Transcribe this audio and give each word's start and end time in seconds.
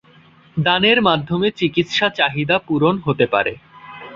দানের 0.57 0.99
মাধ্যমে 1.01 1.47
চিকিৎসা 1.59 2.07
চাহিদা 2.17 2.57
পূরণ 2.67 2.95
হতে 3.05 3.25
পারে। 3.33 3.53